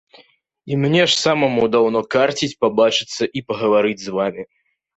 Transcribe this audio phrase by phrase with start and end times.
[0.71, 4.43] І мне ж самому даўно карціць пабачыцца і пагаварыць з вамі.